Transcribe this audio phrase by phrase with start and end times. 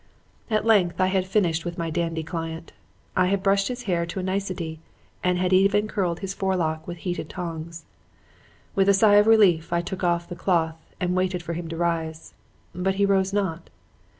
[0.49, 2.71] "At length I had finished my dandy client.
[3.15, 4.79] I had brushed his hair to a nicety
[5.23, 7.85] and had even curled his forelock with heated tongs.
[8.73, 11.77] With a sigh of relief I took off the cloth and waited for him to
[11.77, 12.33] rise.
[12.73, 13.69] But he rose not.